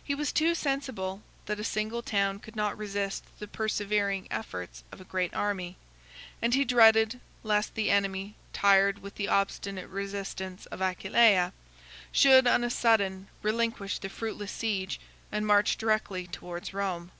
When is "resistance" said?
9.88-10.66